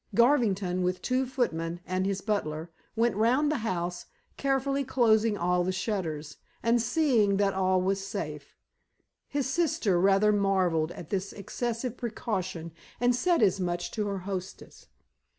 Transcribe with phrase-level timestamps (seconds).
[0.15, 5.71] Garvington, with two footmen, and his butler, went round the house, carefully closing all the
[5.71, 8.57] shutters, and seeing that all was safe.
[9.27, 14.87] His sister rather marvelled at this excessive precaution, and said as much to her hostess.